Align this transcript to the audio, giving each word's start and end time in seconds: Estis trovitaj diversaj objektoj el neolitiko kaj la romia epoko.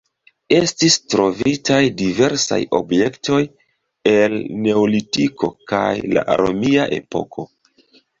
Estis 0.59 0.93
trovitaj 1.13 1.81
diversaj 1.99 2.57
objektoj 2.77 3.41
el 4.13 4.33
neolitiko 4.63 5.51
kaj 5.73 5.91
la 6.17 6.25
romia 6.43 6.87
epoko. 6.99 7.47